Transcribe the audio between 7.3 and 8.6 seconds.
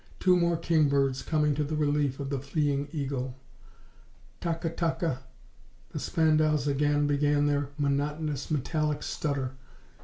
their monotonous,